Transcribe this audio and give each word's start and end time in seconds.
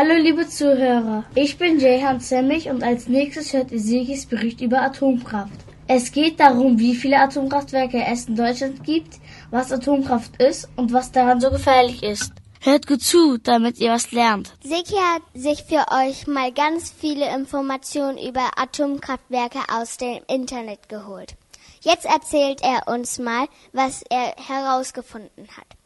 Hallo 0.00 0.14
liebe 0.14 0.48
Zuhörer, 0.48 1.24
ich 1.34 1.58
bin 1.58 1.80
Jehan 1.80 2.20
Semmich 2.20 2.70
und 2.70 2.84
als 2.84 3.08
nächstes 3.08 3.52
hört 3.52 3.72
ihr 3.72 3.80
Sigis 3.80 4.26
Bericht 4.26 4.60
über 4.60 4.80
Atomkraft. 4.80 5.58
Es 5.88 6.12
geht 6.12 6.38
darum, 6.38 6.78
wie 6.78 6.94
viele 6.94 7.18
Atomkraftwerke 7.18 8.04
es 8.06 8.28
in 8.28 8.36
Deutschland 8.36 8.84
gibt, 8.84 9.16
was 9.50 9.72
Atomkraft 9.72 10.40
ist 10.40 10.68
und 10.76 10.92
was 10.92 11.10
daran 11.10 11.40
so 11.40 11.50
gefährlich 11.50 12.04
ist. 12.04 12.30
Hört 12.60 12.86
gut 12.86 13.02
zu, 13.02 13.38
damit 13.38 13.80
ihr 13.80 13.90
was 13.90 14.12
lernt. 14.12 14.54
Siki 14.62 14.94
hat 14.94 15.22
sich 15.34 15.64
für 15.64 15.84
euch 15.90 16.28
mal 16.28 16.52
ganz 16.52 16.94
viele 16.96 17.34
Informationen 17.34 18.18
über 18.18 18.50
Atomkraftwerke 18.54 19.58
aus 19.68 19.96
dem 19.96 20.20
Internet 20.28 20.88
geholt. 20.88 21.34
Jetzt 21.80 22.04
erzählt 22.04 22.60
er 22.62 22.86
uns 22.86 23.18
mal, 23.18 23.48
was 23.72 24.04
er 24.08 24.36
herausgefunden 24.46 25.48
hat. 25.56 25.77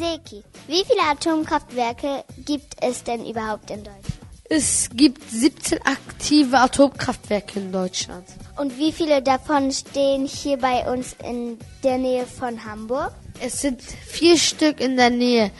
Seki, 0.00 0.42
wie 0.66 0.82
viele 0.86 1.02
Atomkraftwerke 1.10 2.24
gibt 2.46 2.74
es 2.80 3.04
denn 3.04 3.26
überhaupt 3.26 3.70
in 3.70 3.84
Deutschland? 3.84 4.06
Es 4.48 4.88
gibt 4.94 5.30
17 5.30 5.78
aktive 5.84 6.58
Atomkraftwerke 6.58 7.60
in 7.60 7.70
Deutschland. 7.70 8.24
Und 8.56 8.78
wie 8.78 8.92
viele 8.92 9.20
davon 9.20 9.70
stehen 9.70 10.24
hier 10.24 10.56
bei 10.56 10.90
uns 10.90 11.14
in 11.22 11.58
der 11.84 11.98
Nähe 11.98 12.24
von 12.24 12.64
Hamburg? 12.64 13.12
Es 13.40 13.60
sind 13.60 13.82
vier 13.82 14.38
Stück 14.38 14.80
in 14.80 14.96
der 14.96 15.10
Nähe. 15.10 15.50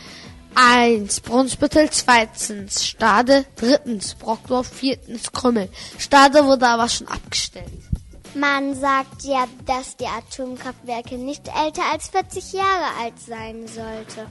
Eins 0.55 1.21
Brunsbüttel, 1.21 1.91
zweitens 1.91 2.87
Stade, 2.87 3.45
drittens 3.57 4.15
Brockdorf, 4.15 4.69
viertens 4.69 5.31
Krümmel. 5.31 5.69
Stade 5.99 6.47
wurde 6.47 6.67
aber 6.67 6.89
schon 6.89 7.09
abgestellt. 7.09 7.80
Man 8.35 8.75
sagt 8.77 9.25
ja, 9.25 9.47
dass 9.67 9.97
die 9.97 10.07
Atomkraftwerke 10.07 11.17
nicht 11.17 11.49
älter 11.49 11.83
als 11.93 12.09
40 12.09 12.53
Jahre 12.53 12.97
alt 13.03 13.19
sein 13.19 13.67
sollte. 13.67 14.27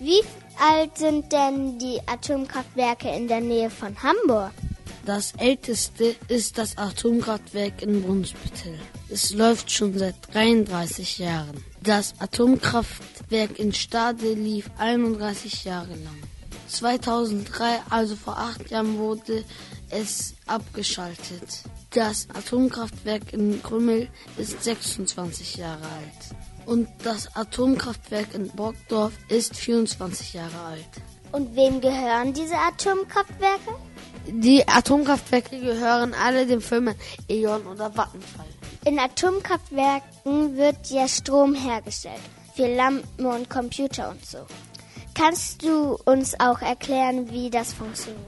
Wie 0.00 0.22
alt 0.58 0.96
sind 0.96 1.32
denn 1.32 1.78
die 1.78 2.00
Atomkraftwerke 2.06 3.08
in 3.10 3.28
der 3.28 3.40
Nähe 3.40 3.68
von 3.68 3.94
Hamburg? 4.02 4.52
Das 5.04 5.32
älteste 5.38 6.14
ist 6.28 6.56
das 6.56 6.78
Atomkraftwerk 6.78 7.82
in 7.82 8.02
Brunsbüttel. 8.02 8.78
Es 9.08 9.34
läuft 9.34 9.70
schon 9.70 9.96
seit 9.98 10.14
33 10.32 11.18
Jahren. 11.18 11.64
Das 11.82 12.14
Atomkraftwerk 12.20 13.58
in 13.58 13.72
Stade 13.72 14.32
lief 14.32 14.70
31 14.78 15.64
Jahre 15.64 15.94
lang. 15.94 16.22
2003, 16.68 17.80
also 17.90 18.16
vor 18.16 18.38
acht 18.38 18.70
Jahren, 18.70 18.98
wurde 18.98 19.44
es 19.90 20.34
abgeschaltet. 20.46 21.62
Das 21.90 22.28
Atomkraftwerk 22.34 23.32
in 23.32 23.62
Krümmel 23.62 24.08
ist 24.36 24.62
26 24.62 25.56
Jahre 25.56 25.82
alt. 25.82 26.66
Und 26.66 26.88
das 27.02 27.34
Atomkraftwerk 27.34 28.34
in 28.34 28.48
Brockdorf 28.48 29.12
ist 29.28 29.56
24 29.56 30.34
Jahre 30.34 30.60
alt. 30.60 30.88
Und 31.32 31.56
wem 31.56 31.80
gehören 31.80 32.32
diese 32.32 32.56
Atomkraftwerke? 32.56 33.74
Die 34.26 34.66
Atomkraftwerke 34.68 35.58
gehören 35.58 36.12
alle 36.14 36.46
den 36.46 36.60
Firmen 36.60 36.94
E.ON 37.28 37.66
oder 37.66 37.96
Vattenfall. 37.96 38.46
In 38.84 38.98
Atomkraftwerken 38.98 40.56
wird 40.56 40.90
ja 40.90 41.08
Strom 41.08 41.54
hergestellt. 41.54 42.20
Für 42.54 42.74
Lampen 42.74 43.26
und 43.26 43.48
Computer 43.48 44.10
und 44.10 44.24
so. 44.24 44.38
Kannst 45.18 45.64
du 45.64 45.98
uns 46.04 46.38
auch 46.38 46.62
erklären, 46.62 47.28
wie 47.32 47.50
das 47.50 47.72
funktioniert? 47.72 48.22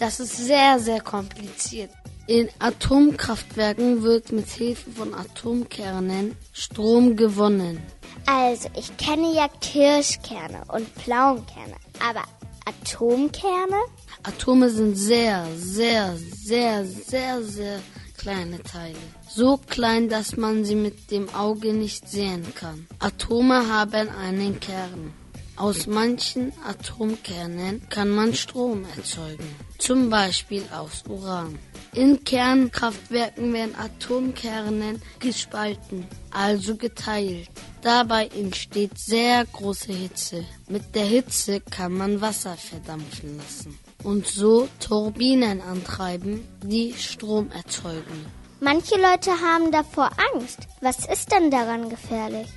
Das 0.00 0.18
ist 0.18 0.36
sehr, 0.36 0.80
sehr 0.80 1.00
kompliziert. 1.00 1.90
In 2.26 2.48
Atomkraftwerken 2.58 4.02
wird 4.02 4.32
mit 4.32 4.48
Hilfe 4.48 4.90
von 4.90 5.14
Atomkernen 5.14 6.36
Strom 6.52 7.14
gewonnen. 7.14 7.80
Also, 8.26 8.68
ich 8.76 8.96
kenne 8.96 9.32
ja 9.32 9.46
Kirschkerne 9.60 10.62
und 10.72 10.88
Pflaumenkerne, 10.88 11.76
aber 12.04 12.24
Atomkerne? 12.64 13.76
Atome 14.24 14.70
sind 14.70 14.96
sehr, 14.96 15.46
sehr, 15.54 16.16
sehr, 16.16 16.84
sehr, 16.84 17.42
sehr 17.44 17.80
kleine 18.18 18.60
Teile. 18.62 18.98
So 19.28 19.60
klein, 19.68 20.08
dass 20.08 20.36
man 20.36 20.64
sie 20.64 20.74
mit 20.74 21.12
dem 21.12 21.32
Auge 21.32 21.74
nicht 21.74 22.08
sehen 22.08 22.44
kann. 22.56 22.88
Atome 22.98 23.68
haben 23.68 24.08
einen 24.08 24.58
Kern. 24.58 25.12
Aus 25.56 25.86
manchen 25.86 26.52
Atomkernen 26.66 27.88
kann 27.88 28.08
man 28.08 28.34
Strom 28.34 28.84
erzeugen, 28.96 29.48
zum 29.78 30.10
Beispiel 30.10 30.64
aus 30.76 31.04
Uran. 31.08 31.58
In 31.92 32.24
Kernkraftwerken 32.24 33.52
werden 33.52 33.76
Atomkerne 33.76 35.00
gespalten, 35.20 36.08
also 36.32 36.76
geteilt. 36.76 37.48
Dabei 37.82 38.26
entsteht 38.26 38.98
sehr 38.98 39.44
große 39.44 39.92
Hitze. 39.92 40.44
Mit 40.68 40.92
der 40.96 41.04
Hitze 41.04 41.60
kann 41.60 41.92
man 41.92 42.20
Wasser 42.20 42.56
verdampfen 42.56 43.36
lassen 43.36 43.78
und 44.02 44.26
so 44.26 44.68
Turbinen 44.80 45.60
antreiben, 45.60 46.46
die 46.64 46.94
Strom 46.94 47.50
erzeugen. 47.52 48.26
Manche 48.60 48.96
Leute 48.96 49.30
haben 49.40 49.70
davor 49.70 50.10
Angst. 50.32 50.60
Was 50.80 51.06
ist 51.06 51.30
denn 51.30 51.50
daran 51.50 51.90
gefährlich? 51.90 52.48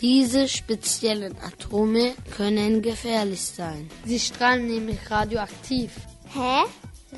Diese 0.00 0.46
speziellen 0.46 1.36
Atome 1.40 2.14
können 2.36 2.82
gefährlich 2.82 3.44
sein. 3.44 3.90
Sie 4.04 4.20
strahlen 4.20 4.68
nämlich 4.68 4.98
radioaktiv. 5.10 5.90
Hä? 6.32 6.64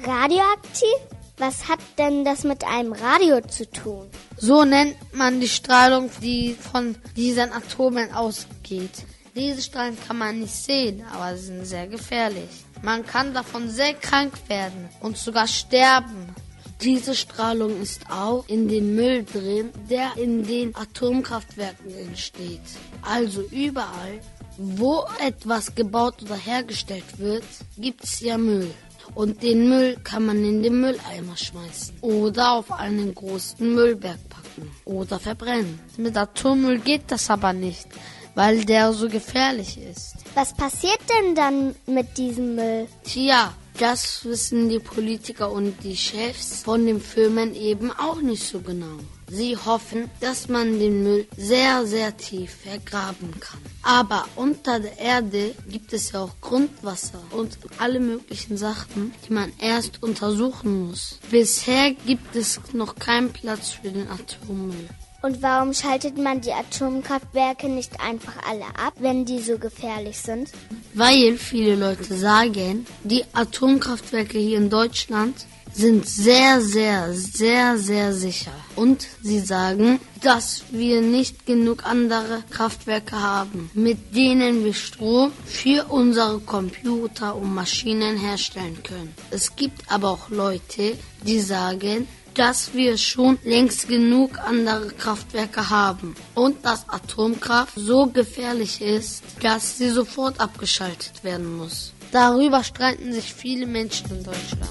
Radioaktiv? 0.02 0.96
Was 1.36 1.68
hat 1.68 1.80
denn 1.98 2.24
das 2.24 2.44
mit 2.44 2.64
einem 2.64 2.92
Radio 2.92 3.40
zu 3.42 3.70
tun? 3.70 4.08
So 4.38 4.64
nennt 4.64 4.96
man 5.12 5.40
die 5.40 5.48
Strahlung, 5.48 6.10
die 6.22 6.54
von 6.54 6.96
diesen 7.16 7.52
Atomen 7.52 8.12
ausgeht. 8.14 9.04
Diese 9.34 9.60
Strahlen 9.62 9.98
kann 10.06 10.18
man 10.18 10.40
nicht 10.40 10.54
sehen, 10.54 11.04
aber 11.12 11.36
sie 11.36 11.46
sind 11.46 11.66
sehr 11.66 11.86
gefährlich. 11.86 12.48
Man 12.82 13.04
kann 13.04 13.34
davon 13.34 13.68
sehr 13.68 13.94
krank 13.94 14.32
werden 14.48 14.88
und 15.00 15.18
sogar 15.18 15.46
sterben. 15.46 16.34
Diese 16.82 17.14
Strahlung 17.14 17.82
ist 17.82 18.10
auch 18.10 18.44
in 18.48 18.66
dem 18.68 18.94
Müll 18.96 19.24
drin, 19.24 19.70
der 19.90 20.16
in 20.16 20.46
den 20.46 20.74
Atomkraftwerken 20.74 21.94
entsteht. 21.94 22.62
Also 23.02 23.42
überall, 23.50 24.20
wo 24.56 25.04
etwas 25.22 25.74
gebaut 25.74 26.22
oder 26.22 26.36
hergestellt 26.36 27.18
wird, 27.18 27.44
gibt 27.76 28.04
es 28.04 28.20
ja 28.20 28.38
Müll. 28.38 28.70
Und 29.14 29.42
den 29.42 29.68
Müll 29.68 29.96
kann 30.04 30.24
man 30.24 30.42
in 30.44 30.62
den 30.62 30.80
Mülleimer 30.80 31.36
schmeißen 31.36 31.98
oder 32.00 32.52
auf 32.52 32.72
einen 32.72 33.14
großen 33.14 33.74
Müllberg 33.74 34.18
packen 34.28 34.70
oder 34.84 35.18
verbrennen. 35.18 35.80
Mit 35.96 36.16
Atommüll 36.16 36.78
geht 36.78 37.02
das 37.08 37.28
aber 37.28 37.52
nicht, 37.52 37.88
weil 38.34 38.64
der 38.64 38.92
so 38.92 39.08
gefährlich 39.08 39.78
ist. 39.78 40.14
Was 40.34 40.54
passiert 40.54 41.00
denn 41.08 41.34
dann 41.34 41.74
mit 41.86 42.16
diesem 42.16 42.54
Müll? 42.54 42.86
Tja, 43.04 43.52
das 43.80 44.24
wissen 44.26 44.68
die 44.68 44.78
Politiker 44.78 45.50
und 45.50 45.82
die 45.82 45.96
Chefs 45.96 46.62
von 46.62 46.84
den 46.84 47.00
Firmen 47.00 47.54
eben 47.54 47.90
auch 47.90 48.20
nicht 48.20 48.46
so 48.46 48.60
genau. 48.60 48.98
Sie 49.28 49.56
hoffen, 49.56 50.10
dass 50.20 50.48
man 50.48 50.78
den 50.78 51.02
Müll 51.02 51.26
sehr, 51.36 51.86
sehr 51.86 52.14
tief 52.16 52.56
vergraben 52.64 53.32
kann. 53.40 53.60
Aber 53.82 54.26
unter 54.36 54.80
der 54.80 54.98
Erde 54.98 55.54
gibt 55.68 55.92
es 55.94 56.12
ja 56.12 56.24
auch 56.24 56.40
Grundwasser 56.40 57.22
und 57.30 57.56
alle 57.78 58.00
möglichen 58.00 58.58
Sachen, 58.58 59.14
die 59.26 59.32
man 59.32 59.52
erst 59.58 60.02
untersuchen 60.02 60.88
muss. 60.88 61.18
Bisher 61.30 61.92
gibt 61.92 62.36
es 62.36 62.60
noch 62.74 62.96
keinen 62.96 63.32
Platz 63.32 63.70
für 63.70 63.90
den 63.90 64.08
Atommüll. 64.08 64.88
Und 65.22 65.42
warum 65.42 65.74
schaltet 65.74 66.16
man 66.16 66.40
die 66.40 66.52
Atomkraftwerke 66.52 67.68
nicht 67.68 68.00
einfach 68.00 68.34
alle 68.48 68.64
ab, 68.66 68.94
wenn 69.00 69.26
die 69.26 69.40
so 69.40 69.58
gefährlich 69.58 70.18
sind? 70.18 70.50
Weil 70.94 71.36
viele 71.36 71.76
Leute 71.76 72.14
sagen, 72.14 72.86
die 73.04 73.24
Atomkraftwerke 73.34 74.38
hier 74.38 74.56
in 74.56 74.70
Deutschland 74.70 75.46
sind 75.72 76.06
sehr, 76.06 76.60
sehr, 76.60 77.12
sehr, 77.12 77.78
sehr 77.78 78.12
sicher. 78.12 78.52
Und 78.76 79.06
sie 79.22 79.40
sagen, 79.40 80.00
dass 80.22 80.64
wir 80.70 81.00
nicht 81.00 81.46
genug 81.46 81.84
andere 81.84 82.42
Kraftwerke 82.50 83.20
haben, 83.20 83.70
mit 83.74 84.14
denen 84.14 84.64
wir 84.64 84.74
Strom 84.74 85.32
für 85.44 85.86
unsere 85.88 86.40
Computer 86.40 87.36
und 87.36 87.54
Maschinen 87.54 88.16
herstellen 88.16 88.82
können. 88.82 89.14
Es 89.30 89.54
gibt 89.54 89.82
aber 89.90 90.10
auch 90.10 90.30
Leute, 90.30 90.96
die 91.26 91.40
sagen, 91.40 92.08
dass 92.34 92.74
wir 92.74 92.96
schon 92.96 93.38
längst 93.44 93.88
genug 93.88 94.38
andere 94.38 94.88
Kraftwerke 94.88 95.70
haben 95.70 96.14
und 96.34 96.64
dass 96.64 96.88
Atomkraft 96.88 97.72
so 97.76 98.06
gefährlich 98.06 98.80
ist, 98.80 99.22
dass 99.42 99.78
sie 99.78 99.90
sofort 99.90 100.40
abgeschaltet 100.40 101.22
werden 101.24 101.56
muss. 101.56 101.92
Darüber 102.12 102.64
streiten 102.64 103.12
sich 103.12 103.32
viele 103.32 103.66
Menschen 103.66 104.10
in 104.10 104.24
Deutschland. 104.24 104.69